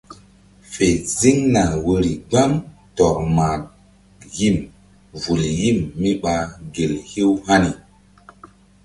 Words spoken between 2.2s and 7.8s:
gbam tɔr ma yim vul yim míɓa gel hew hani.